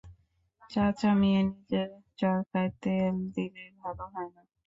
চাচা 0.69 1.11
মিয়া, 1.19 1.41
নিজের 1.47 1.89
চরকায় 2.19 2.71
তেল 2.83 3.15
দিলে 3.35 3.63
ভালো 3.79 4.03
হয় 4.13 4.29
না? 4.35 4.41